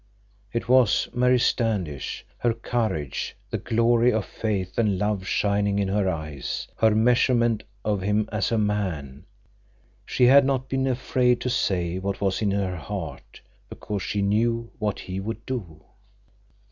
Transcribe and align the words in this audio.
It 0.51 0.67
was 0.67 1.07
Mary 1.13 1.37
Standish—her 1.37 2.53
courage, 2.55 3.37
the 3.51 3.59
glory 3.59 4.11
of 4.11 4.25
faith 4.25 4.79
and 4.79 4.97
love 4.97 5.27
shining 5.27 5.77
in 5.77 5.89
her 5.89 6.09
eyes, 6.09 6.67
her 6.77 6.89
measurement 6.95 7.61
of 7.85 8.01
him 8.01 8.27
as 8.31 8.51
a 8.51 8.57
man. 8.57 9.25
She 10.03 10.25
had 10.25 10.43
not 10.43 10.67
been 10.67 10.87
afraid 10.87 11.39
to 11.41 11.51
say 11.51 11.99
what 11.99 12.19
was 12.19 12.41
in 12.41 12.49
her 12.49 12.77
heart, 12.77 13.41
because 13.69 14.01
she 14.01 14.23
knew 14.23 14.71
what 14.79 15.01
he 15.01 15.19
would 15.19 15.45
do. 15.45 15.83